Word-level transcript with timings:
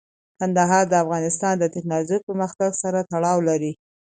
کندهار 0.39 0.83
د 0.89 0.93
افغانستان 1.03 1.53
د 1.59 1.63
تکنالوژۍ 1.75 2.17
پرمختګ 2.27 2.71
سره 2.83 2.99
تړاو 3.11 3.37
لري. 3.49 3.71